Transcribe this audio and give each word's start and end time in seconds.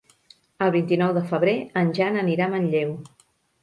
El 0.67 0.73
vint-i-nou 0.77 1.13
de 1.19 1.23
febrer 1.33 1.55
en 1.85 1.95
Jan 2.01 2.21
anirà 2.27 2.51
a 2.53 2.57
Manlleu. 2.59 3.01